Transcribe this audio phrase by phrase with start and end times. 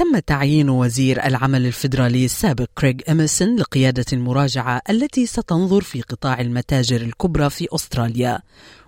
[0.00, 7.00] تم تعيين وزير العمل الفيدرالي السابق كريغ إميسون لقيادة المراجعة التي ستنظر في قطاع المتاجر
[7.00, 8.40] الكبرى في أستراليا.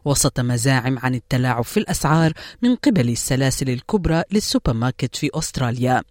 [0.05, 6.03] وسط مزاعم عن التلاعب في الأسعار من قبل السلاسل الكبرى للسوبر ماركت في أستراليا.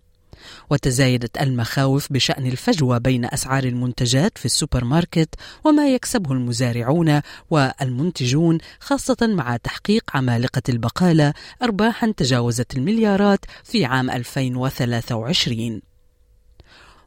[0.70, 9.17] وتزايدت المخاوف بشأن الفجوة بين أسعار المنتجات في السوبر ماركت وما يكسبه المزارعون والمنتجون خاصة
[9.22, 11.34] مع تحقيق عمالقة البقالة
[11.64, 15.81] أرباحا تجاوزت المليارات في عام 2023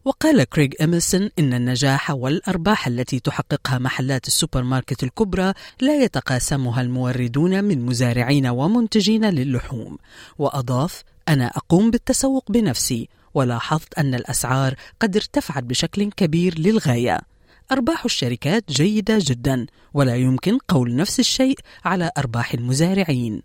[0.04, 7.64] وقال كريغ إميسون إن النجاح والأرباح التي تحققها محلات السوبر ماركت الكبرى لا يتقاسمها الموردون
[7.64, 9.98] من مزارعين ومنتجين للحوم.
[10.38, 17.20] وأضاف أنا أقوم بالتسوق بنفسي ولاحظت أن الأسعار قد ارتفعت بشكل كبير للغاية
[17.72, 23.42] أرباح الشركات جيدة جدا ولا يمكن قول نفس الشيء على أرباح المزارعين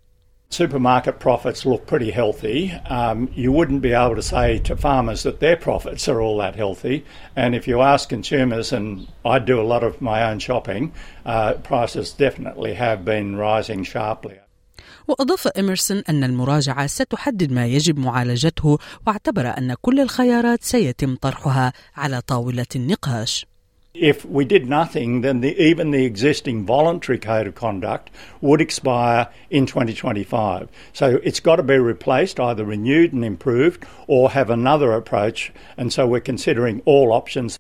[0.52, 2.72] Supermarket profits look pretty healthy.
[2.72, 6.56] Um, you wouldn't be able to say to farmers that their profits are all that
[6.56, 7.06] healthy.
[7.36, 10.92] And if you ask consumers, and I do a lot of my own shopping,
[11.23, 14.40] uh, prices definitely have been rising sharply.
[15.10, 22.22] وأضاف إمرسون أن المراجعة ستحدد ما يجب معالجته واعتبر أن كل الخيارات سيتم طرحها على
[22.22, 23.46] طاولة النقاش.
[23.96, 29.28] If we did nothing, then the, even the existing voluntary code of conduct would expire
[29.50, 30.70] in 2025.
[30.94, 35.52] So it's got to be replaced, either renewed and improved, or have another approach.
[35.76, 37.60] And so we're considering all options.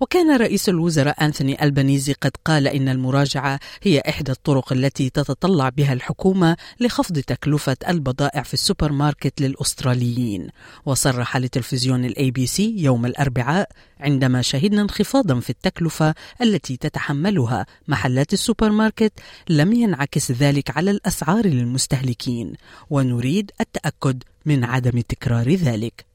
[0.00, 5.92] وكان رئيس الوزراء أنثوني ألبانيزي قد قال إن المراجعة هي إحدى الطرق التي تتطلع بها
[5.92, 10.48] الحكومة لخفض تكلفة البضائع في السوبر ماركت للأستراليين.
[10.86, 13.68] وصرح لتلفزيون ال ABC يوم الأربعاء
[14.00, 19.12] عندما شهدنا انخفاضا في التكلفة التي تتحملها محلات السوبر ماركت
[19.48, 22.52] لم ينعكس ذلك على الأسعار للمستهلكين
[22.90, 26.07] ونريد التأكد من عدم تكرار ذلك.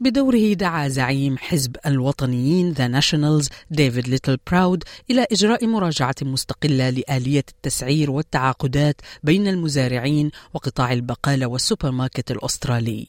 [0.00, 7.44] بدوره دعا زعيم حزب الوطنيين The Nationals ديفيد ليتل براود إلى إجراء مراجعة مستقلة لآلية
[7.48, 13.06] التسعير والتعاقدات بين المزارعين وقطاع البقالة والسوبر ماركت الأسترالي.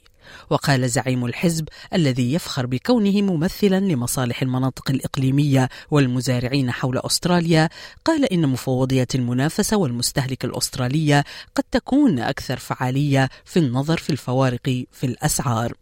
[0.50, 7.69] وقال زعيم الحزب الذي يفخر بكونه ممثلا لمصالح المناطق الإقليمية والمزارعين حول أستراليا
[8.06, 11.24] قال إن مفوضية المنافسة والمستهلك الأسترالية
[11.56, 15.74] قد تكون أكثر فعالية في النظر في الفوارق في الأسعار.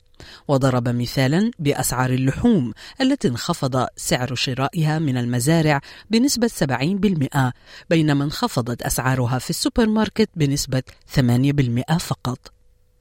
[0.48, 7.52] وضرب مثالا بأسعار اللحوم التي انخفض سعر شرائها من المزارع بنسبة 70%
[7.90, 10.84] بينما انخفضت أسعارها في السوبر ماركت بنسبة
[11.16, 12.54] 8% فقط.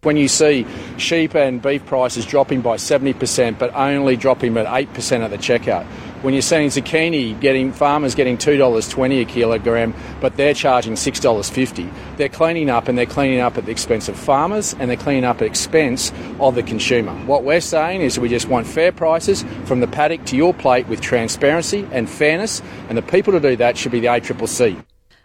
[0.05, 0.67] When you see
[0.97, 5.87] sheep and beef prices dropping by 70% but only dropping at 8% at the checkout,
[6.23, 12.29] when you're seeing zucchini getting farmers getting $2.20 a kilogram but they're charging $6.50, they're
[12.29, 15.37] cleaning up and they're cleaning up at the expense of farmers and they're cleaning up
[15.37, 17.13] at expense of the consumer.
[17.27, 20.87] What we're saying is we just want fair prices from the paddock to your plate
[20.89, 24.83] with transparency and fairness and the people to do that should be the ACCC.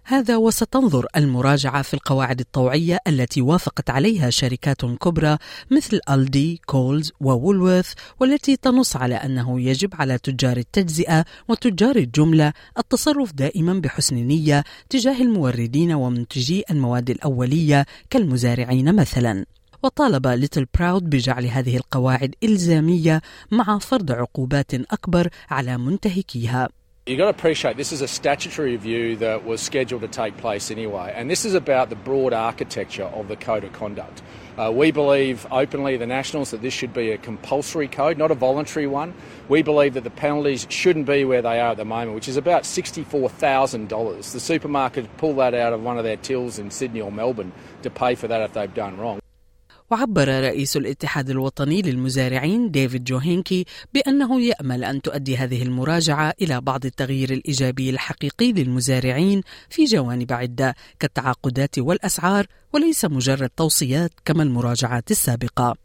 [0.09, 5.37] هذا وستنظر المراجعة في القواعد الطوعية التي وافقت عليها شركات كبرى
[5.71, 13.33] مثل ألدي، كولز وولورث والتي تنص على أنه يجب على تجار التجزئة وتجار الجملة التصرف
[13.33, 19.45] دائما بحسن نية تجاه الموردين ومنتجي المواد الأولية كالمزارعين مثلا.
[19.83, 26.69] وطالب ليتل براود بجعل هذه القواعد إلزامية مع فرض عقوبات أكبر على منتهكيها
[27.07, 30.69] You've got to appreciate this is a statutory review that was scheduled to take place
[30.69, 34.21] anyway, and this is about the broad architecture of the code of conduct.
[34.57, 38.35] Uh, we believe openly, the Nationals, that this should be a compulsory code, not a
[38.35, 39.13] voluntary one.
[39.47, 42.35] We believe that the penalties shouldn't be where they are at the moment, which is
[42.35, 44.31] about $64,000.
[44.33, 47.53] The supermarket pull that out of one of their tills in Sydney or Melbourne
[47.83, 49.21] to pay for that if they've done wrong.
[49.91, 56.85] وعبر رئيس الاتحاد الوطني للمزارعين ديفيد جوهينكي بأنه يأمل أن تؤدي هذه المراجعة إلى بعض
[56.85, 65.75] التغيير الإيجابي الحقيقي للمزارعين في جوانب عدة كالتعاقدات والأسعار وليس مجرد توصيات كما المراجعات السابقة.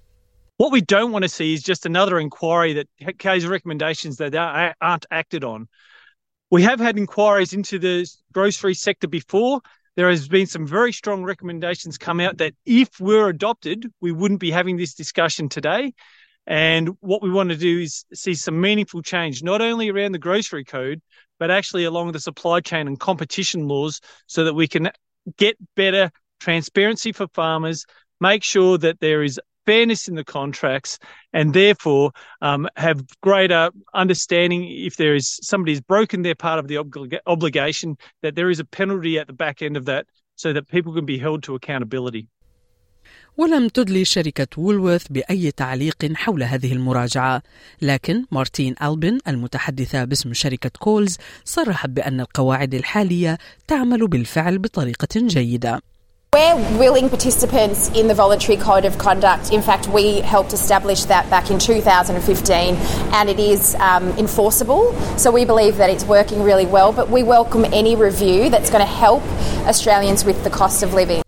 [0.58, 4.34] What we don't want to see is just another inquiry that carries recommendations that
[4.81, 5.69] aren't acted on.
[6.50, 9.60] We have had inquiries into the grocery sector before
[9.97, 14.41] there has been some very strong recommendations come out that if we're adopted, we wouldn't
[14.41, 15.93] be having this discussion today.
[16.47, 20.19] And what we want to do is see some meaningful change, not only around the
[20.19, 21.00] grocery code,
[21.39, 24.91] but actually along the supply chain and competition laws so that we can
[25.37, 26.11] get better
[26.41, 27.85] transparency for farmers,
[28.21, 30.99] make sure that there is fairness in the contracts,
[31.32, 36.69] and therefore um, have greater understanding if there is somebody has broken their part of
[36.69, 40.06] the oblig- obligation, that there is a penalty at the back end of that
[40.37, 42.29] so that people can be held to accountability.
[43.37, 47.43] ولم تدلي شركة وولورث بأي تعليق حول هذه المراجعة
[47.82, 53.38] لكن مارتين ألبن المتحدثة باسم شركة كولز صرحت بأن القواعد الحالية
[53.69, 55.82] تعمل بالفعل بطريقة جيدة
[56.33, 59.51] We're willing participants in the voluntary code of conduct.
[59.51, 62.75] In fact, we helped establish that back in 2015
[63.18, 64.94] and it is um, enforceable.
[65.18, 68.86] So we believe that it's working really well, but we welcome any review that's going
[68.86, 69.24] to help
[69.65, 71.24] Australians with the cost of living.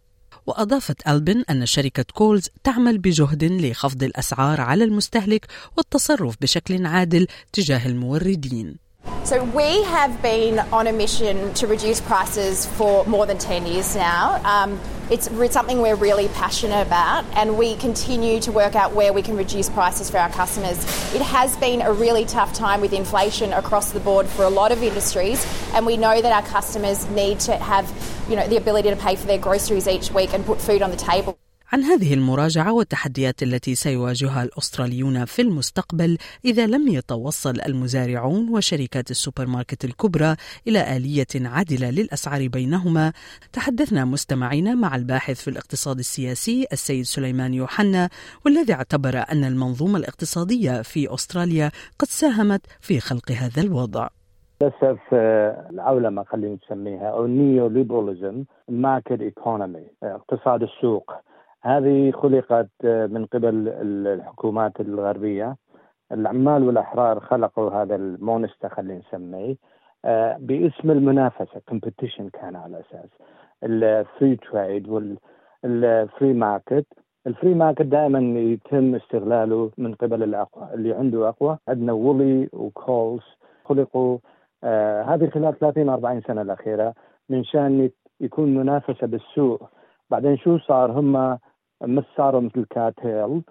[0.47, 5.47] وأضافت ألبن أن شركة كولز تعمل بجهد لخفض الأسعار على المستهلك
[5.77, 8.82] والتصرف بشكل عادل تجاه الموردين.
[9.24, 13.96] So we have been on a mission to reduce prices for more than 10 years
[13.96, 14.38] now.
[14.44, 14.78] Um,
[15.10, 19.34] it's something we're really passionate about and we continue to work out where we can
[19.34, 20.78] reduce prices for our customers.
[21.14, 24.72] It has been a really tough time with inflation across the board for a lot
[24.72, 25.42] of industries
[25.72, 27.90] and we know that our customers need to have
[28.28, 30.90] you know, the ability to pay for their groceries each week and put food on
[30.90, 31.38] the table.
[31.72, 39.46] عن هذه المراجعة والتحديات التي سيواجهها الأستراليون في المستقبل إذا لم يتوصل المزارعون وشركات السوبر
[39.46, 40.36] ماركت الكبرى
[40.68, 43.12] إلى آلية عادلة للأسعار بينهما.
[43.52, 48.08] تحدثنا مستمعينا مع الباحث في الاقتصاد السياسي السيد سليمان يوحنا
[48.46, 54.08] والذي اعتبر أن المنظومة الاقتصادية في أستراليا قد ساهمت في خلق هذا الوضع.
[54.62, 55.14] للأسف
[55.70, 61.12] العولمة خلينا نسميها أو ال neoliberalism market economy اقتصاد السوق
[61.64, 65.56] هذه خلقت من قبل الحكومات الغربية.
[66.12, 69.56] العمال والأحرار خلقوا هذا ال monster خلينا نسميه
[70.38, 71.60] باسم المنافسة.
[71.68, 73.10] competition كان على أساس.
[73.62, 76.86] ال free trade وال free market
[77.26, 80.68] ال free market دائما يتم استغلاله من قبل الأقوى.
[80.74, 83.22] اللي عنده أقوى عندنا Woolies و Coles
[83.64, 84.18] خلقوا
[84.64, 86.94] آه هذه خلال 30 40 سنة الأخيرة
[87.28, 87.90] من شان
[88.20, 89.68] يكون منافسة بالسوق.
[90.10, 91.38] بعدين شو صار؟ هم
[91.86, 93.42] مش صاروا مثل كاتيل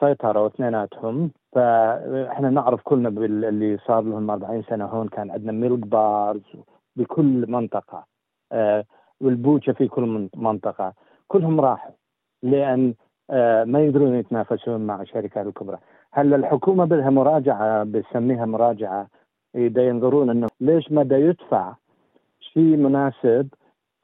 [0.00, 6.42] سيطروا اثنيناتهم فإحنا نعرف كلنا باللي صار لهم 40 سنة هون كان عندنا milk bars
[6.96, 8.06] بكل منطقة.
[8.52, 8.84] آه
[9.20, 10.94] وال butcher في كل منطقة.
[11.28, 11.92] كلهم راحوا
[12.42, 12.94] لأن
[13.30, 15.78] آه ما يقدرون يتنافسون مع الشركات الكبرى.
[16.12, 19.06] هلأ الحكومة بدها مراجعة بسميها مراجعة
[19.54, 21.74] اذا ينظرون إنه ليش ما دا يدفع
[22.40, 23.48] شيء مناسب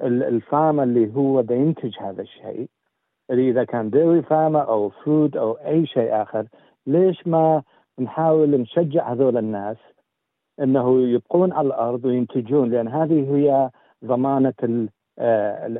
[0.03, 2.69] ال farmer اللي هو دا ينتج هذا الشيء.
[3.31, 6.47] اللي إذا كان dairy farm أو food أو أي شيء آخر
[6.87, 7.63] ليش ما
[8.01, 9.77] نحاول نشجع هذول الناس
[10.61, 13.71] إنه يبقون على الأرض وينتجون؟ لأن هذه هي
[14.05, 14.89] ضمانة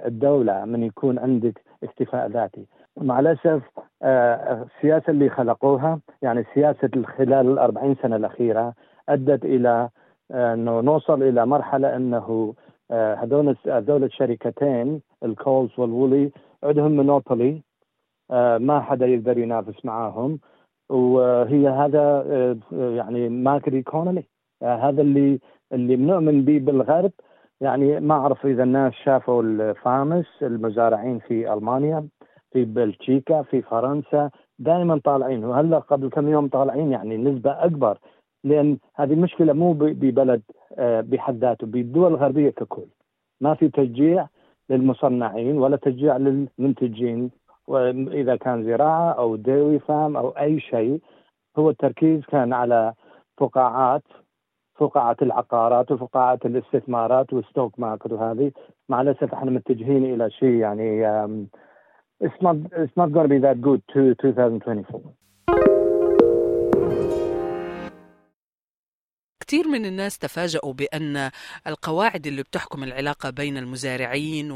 [0.07, 2.67] الدولة من يكون عندك اكتفاء ذاتي.
[2.97, 3.63] مع الأسف
[4.03, 8.75] السياسة اللي خلقوها يعني سياسة خلال ال 40 سنة الأخيرة
[9.09, 9.89] أدت إلى
[10.31, 12.55] إنه نوصل إلى مرحلة إنه
[12.91, 16.31] هذول هذول الشركتين الكولز والولي
[16.65, 17.63] عندهم مونوبولي
[18.59, 20.39] ما حدا يقدر ينافس معاهم
[20.91, 22.25] وهي هذا
[22.73, 24.25] يعني ماركت ايكونومي
[24.63, 25.39] هذا اللي
[25.73, 27.13] اللي بنؤمن به بالغرب.
[27.61, 32.09] يعني ما أعرف إذا الناس شافوا الفارمس المزارعين في ألمانيا
[32.53, 35.45] في بلجيكا في فرنسا دائما طالعين.
[35.45, 37.99] وهلأ قبل كم يوم طالعين يعني نسبة أكبر.
[38.45, 40.43] لأن هذه مشكلة مو ببلد
[40.79, 42.87] بحد ذاته بالدول الغربية ككل.
[43.41, 44.29] ما في تشجيع
[44.71, 47.31] للمصنعين ولا تشجيع للمنتجين
[47.67, 51.01] واذا كان زراعة أو dairy farm أو أي شيء
[51.59, 52.93] هو التركيز كان على
[53.39, 54.03] فقاعات
[54.75, 58.53] فقاعة العقارات وفقاعة الاستثمارات وال stock market وهذه.
[58.89, 61.05] مع الأسف إحنا متجهين إلى شيء يعني
[62.25, 65.78] it's not it's not going to be that good to 2024
[69.49, 71.31] كثير من الناس تفاجؤوا بأن
[71.67, 74.51] القواعد اللي بتحكم العلاقة بين المزارعين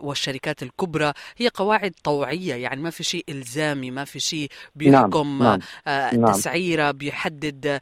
[0.00, 5.58] والشركات الكبرى هي قواعد طوعية يعني ما في شيء إلزامي ما في شيء بيحكم نعم.
[5.86, 6.32] نعم.
[6.32, 7.80] تسعيرة بيحدد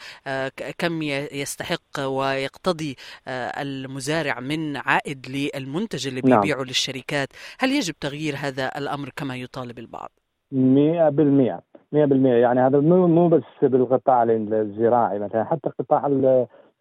[0.79, 2.97] كم يستحق ويقتضي
[3.29, 6.67] المزارع من عائد للمنتج اللي بيبيعه نعم.
[6.67, 10.22] للشركات هل يجب تغيير هذا الأمر كما يطالب البعض؟
[10.53, 16.07] مئة بالمئة 100% يعني هذا مو مو بس بالقطاع الزراعي مثلا حتى قطاع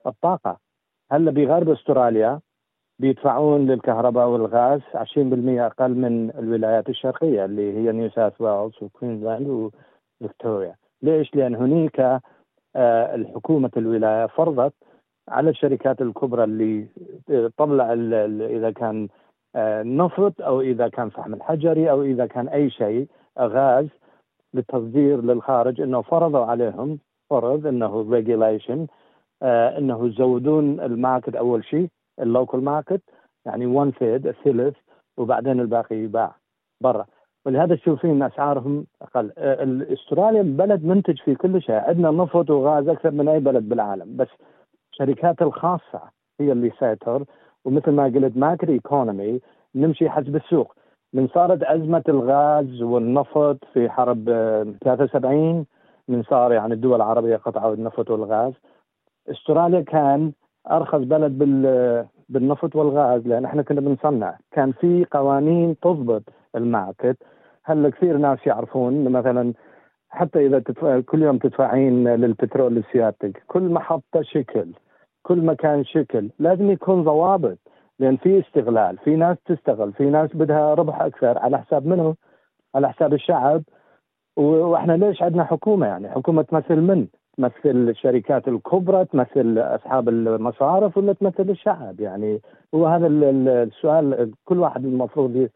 [0.07, 0.57] الطاقة.
[1.11, 2.39] هلأ بغرب أستراليا
[2.99, 4.97] بيدفعون للكهرباء والغاز 20%
[5.59, 9.71] أقل من الولايات الشرقية اللي هي نيو ساوث ويلز وكوينزلاند
[10.19, 12.21] فيكتوريا ليش؟ لأن هناك
[12.75, 14.73] آه، الحكومة الولاية فرضت
[15.29, 16.87] على الشركات الكبرى اللي
[17.27, 17.93] تطلع
[18.49, 19.07] إذا كان
[19.55, 23.07] آه، نفط أو إذا كان فحم الحجري أو إذا كان أي شيء
[23.39, 23.87] غاز
[24.53, 28.87] للتصدير للخارج إنه فرضوا عليهم فرض إنه regulation
[29.43, 31.87] آه إنه يزودون ال market أول شيء
[32.21, 33.01] ال local market
[33.45, 34.75] يعني 1 third الثلث
[35.17, 36.35] وبعدين الباقي يباع
[36.81, 37.05] برا.
[37.45, 39.31] ولهذا تشوفين أسعارهم أقل.
[39.37, 41.75] آه، استراليا بلد منتج في كل شيء.
[41.75, 44.27] عندنا نفط وغاز أكثر من أي بلد بالعالم بس
[44.91, 46.01] الشركات الخاصة
[46.39, 47.25] هي اللي سيطر.
[47.65, 49.41] ومثل ما قلت market economy
[49.75, 50.75] نمشي حسب السوق.
[51.13, 54.25] من صارت أزمة الغاز والنفط في حرب
[54.83, 55.65] 73
[56.07, 58.53] من صار يعني الدول العربية قطعوا النفط والغاز.
[59.31, 60.31] استراليا كان
[60.71, 64.37] أرخص بلد بال بالنفط والغاز لأن إحنا كنا بنصنع.
[64.51, 66.23] كان في قوانين تضبط
[66.55, 67.17] الماركت.
[67.63, 69.53] هلأ كثير ناس يعرفون مثلا
[70.09, 74.65] حتى إذا تدفع كل يوم تدفعين للبترول لسيادتك كل محطة شكل
[75.23, 77.57] كل مكان شكل لازم يكون ضوابط.
[77.99, 82.15] لأن في استغلال في ناس تستغل في ناس بدها ربح أكثر على حساب منه
[82.75, 83.63] على حساب الشعب.
[84.37, 87.07] وإحنا ليش عندنا حكومة يعني؟ حكومة تمثل من؟
[87.37, 92.41] تمثل الشركات الكبرى تمثل أصحاب المصارف ولا تمثل الشعب يعني؟
[92.75, 95.49] هو هذا السؤال كل واحد المفروض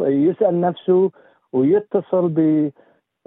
[0.00, 1.10] يسأل نفسه
[1.52, 2.70] ويتصل بال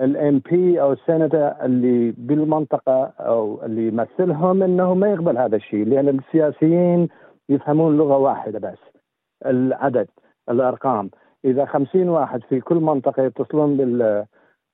[0.02, 7.08] MP أو السنتر اللي بالمنطقة أو اللي يمثلهم إنه ما يقبل هذا الشيء لأن السياسيين
[7.52, 8.78] يفهمون لغة واحدة بس
[9.46, 10.08] العدد
[10.50, 11.10] الأرقام.
[11.46, 14.26] إذا خمسين واحد في كل منطقة يتصلون بال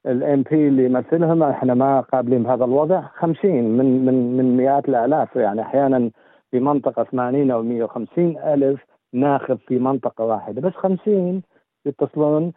[0.06, 3.02] الام بي اللي يمثلهم إحنا ما قابلين بهذا الوضع.
[3.02, 5.36] 50 من من من مئات الآلاف.
[5.36, 6.12] يعني أحيانا
[6.52, 10.62] في منطقة 80 أو 150 ألف ناخب في منطقة واحدة.
[10.62, 11.42] بس 50
[11.86, 12.54] يتصلون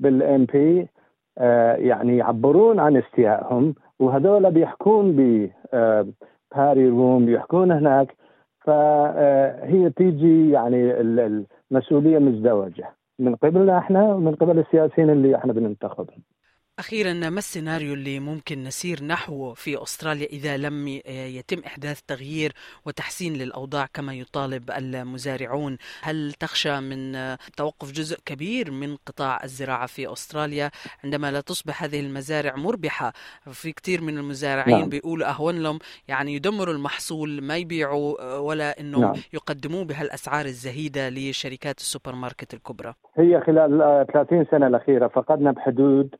[0.00, 0.88] بالام بي
[1.38, 3.74] آه يعني يعبرون عن استيائهم.
[4.00, 6.06] وهذول بيحكون ب آه
[6.56, 8.16] باري روم بيحكون هناك
[8.66, 16.22] فهي تيجي يعني المسؤوليه مزدوجة من قبلنا إحنا ومن قبل السياسيين اللي إحنا بننتخبهم.
[16.78, 22.52] أخيرا ما السيناريو اللي ممكن نسير نحوه في أستراليا إذا لم يتم إحداث تغيير
[22.86, 27.12] وتحسين للأوضاع كما يطالب المزارعون هل تخشى من
[27.56, 30.70] توقف جزء كبير من قطاع الزراعة في أستراليا
[31.04, 33.12] عندما لا تصبح هذه المزارع مربحة
[33.52, 34.88] في كثير من المزارعين نعم.
[34.88, 35.78] بيقولوا أهون لهم
[36.08, 39.14] يعني يدمروا المحصول ما يبيعوا ولا أنه نعم.
[39.32, 46.14] يقدموه بهالأسعار الزهيدة لشركات السوبر ماركت الكبرى هي خلال 30 سنة الأخيرة فقدنا بحدود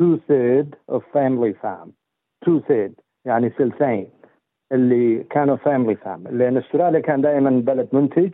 [0.00, 1.92] two third of family farm.
[2.44, 2.92] Two third
[3.24, 4.10] يعني ثلثين
[4.72, 6.32] اللي كانوا family farm.
[6.32, 8.30] لأن أستراليا كان دائما بلد منتج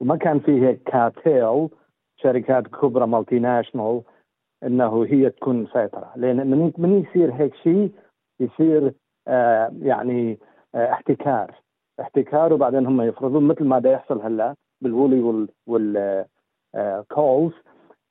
[0.00, 1.68] وما كان فيه كارتيل
[2.16, 4.02] شركات كبرى multinational
[4.64, 7.92] إنه هي تكون مسيطره لأن من يصير هيك شيء؟
[8.40, 8.92] يصير
[9.28, 10.38] آه يعني
[10.74, 11.54] آه احتكار.
[12.00, 16.24] احتكار وبعدين هم يفرضون مثل ما دا يحصل هلأ بالولي وال وال
[16.74, 17.04] آه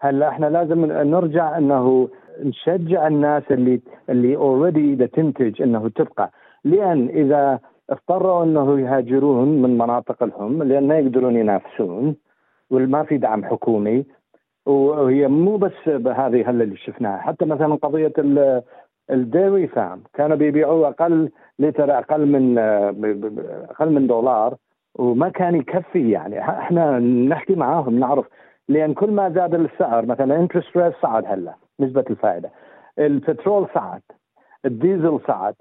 [0.04, 2.10] هلا إحنا لازم نرجع انه
[2.44, 6.32] نشجع الناس اللي اللي اوريدي تنتج انه تبقى.
[6.64, 12.16] لأن إذا اضطروا انه يهاجرون من مناطق لهم لأن ما يقدرون ينافسون
[12.72, 14.06] وما في دعم حكومي
[14.66, 17.18] وهي مو بس بهذه هلا اللي شفناها.
[17.18, 18.14] حتى مثلا قضية
[19.12, 21.30] ال dairy farm كانوا بيبيعوا أقل
[21.60, 22.58] لتر أقل من
[23.70, 24.56] أقل من دولار
[24.96, 26.40] وما كان يكفي يعني.
[26.40, 28.26] إحنا نحكي معاهم نعرف
[28.70, 32.50] لأن كل ما زاد السعر مثلا interest rate صعد هلأ نسبة الفائدة.
[33.00, 34.02] البترول صعد
[34.66, 35.56] الديزل صعد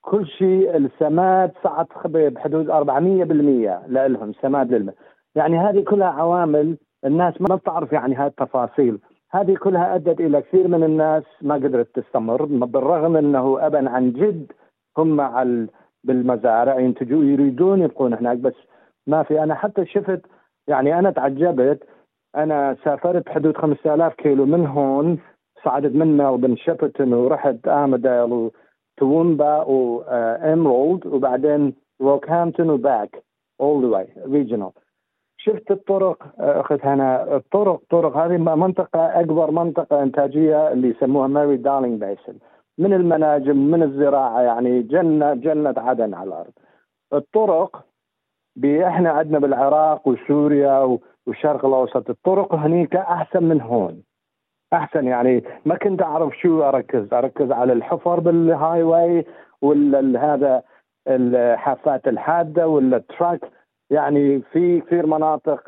[0.00, 4.92] كل شيء السماد صعد بحدود 400% لهم سماد للم.
[5.34, 8.98] يعني هذه كلها عوامل الناس ما بتعرف يعني هاي التفاصيل.
[9.30, 14.52] هذه كلها أدت إلى كثير من الناس ما قدرت تستمر بالرغم إنه ابا عن جد
[14.98, 15.46] هم مع
[16.04, 18.54] بالمزارع ينتجوا يريدون يبقون هناك بس
[19.06, 19.42] ما في.
[19.42, 20.20] أنا حتى شفت
[20.68, 21.82] يعني أنا تعجبت
[22.36, 25.18] أنا سافرت حدود 5000 كيلو من هون
[25.64, 28.50] صعدت من ملبن شيبرتون ورحت امديل
[28.98, 33.22] وتومبا وامرولد وبعدين روكهامبتون و back
[33.60, 34.70] all the way regional
[35.38, 42.00] شفت الطرق اخت هنا الطرق طرق هذه منطقة أكبر منطقة إنتاجية اللي يسموها ماري دارلينج
[42.00, 42.38] basin
[42.78, 46.52] من المناجم من الزراعة يعني جنة جنة عدن على الأرض.
[47.12, 47.84] الطرق
[48.66, 52.10] إحنا عندنا بالعراق وسوريا والشرق الأوسط.
[52.10, 54.02] الطرق هنيك أحسن من هون.
[54.72, 57.14] أحسن يعني ما كنت أعرف شو أركز.
[57.14, 59.24] أركز على الحفر بال highway
[59.62, 60.62] ولا هذا
[61.08, 63.40] الحافات الحادة ولا ال truck.
[63.90, 65.62] يعني في كثير مناطق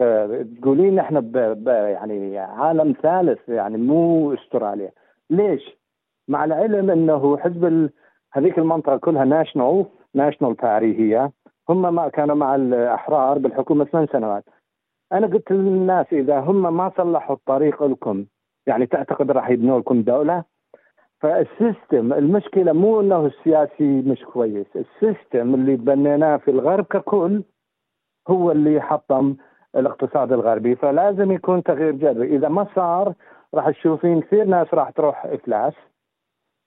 [0.61, 4.90] تقولين إحنا ب يعني عالم ثالث يعني مو أستراليا.
[5.30, 5.76] ليش؟
[6.28, 7.90] مع العلم إنه حزب.
[8.32, 11.30] هذيك المنطقة كلها National National Party هي
[11.68, 14.44] هم ما كانوا مع الأحرار بالحكومة ثمان سنوات.
[15.14, 18.25] أنا قلت للناس إذا هم ما صلحوا الطريق لكم
[18.66, 20.44] يعني تعتقد راح يبنوا لكم دولة؟
[21.20, 27.42] فال system المشكلة مو إنه السياسي مش كويس ال system اللي بنيناه في الغرب ككل
[28.28, 29.37] هو اللي حطم
[29.76, 32.37] الاقتصاد الغربي فلازم يكون تغيير جذري.
[32.37, 33.14] إذا ما صار
[33.54, 35.75] راح تشوفين كثير ناس راح تروح إفلاس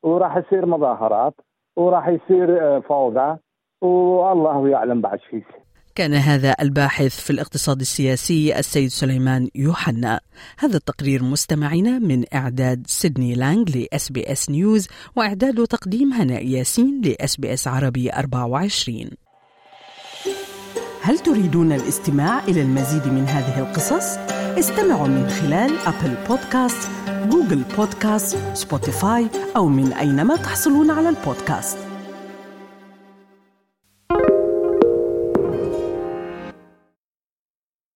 [0.03, 1.33] وراح يصير مظاهرات
[1.75, 3.37] وراح يصير آه، فوضى
[3.81, 5.43] والله يعلم بعد شيء
[5.97, 10.19] كان هذا الباحث في الاقتصاد السياسي السيد سليمان يوحنا.
[10.57, 17.01] هذا التقرير مستمعينا من إعداد سيدني لانج لأس بي إس نيوز وإعداد وتقديم هناء ياسين
[17.01, 19.09] لأس بي إس عربي 24
[21.01, 24.17] هل تريدون الاستماع إلى المزيد من هذه القصص؟
[24.59, 26.89] استمعوا من خلال أبل بودكاست،
[27.29, 31.86] جوجل بودكاست، سبوتيفاي أو من أينما تحصلون على البودكاست.